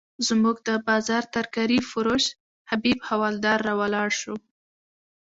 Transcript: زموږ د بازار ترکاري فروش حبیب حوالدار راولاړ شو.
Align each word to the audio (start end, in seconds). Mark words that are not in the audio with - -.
زموږ 0.27 0.57
د 0.67 0.69
بازار 0.87 1.23
ترکاري 1.35 1.79
فروش 1.89 2.25
حبیب 2.71 2.99
حوالدار 3.09 3.59
راولاړ 3.69 4.09
شو. 4.19 4.35